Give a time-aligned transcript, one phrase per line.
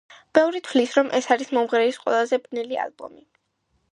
[0.35, 3.23] ბევრი თვლის, რომ ეს არის მომღერლის ყველაზე ბნელი ალბომი.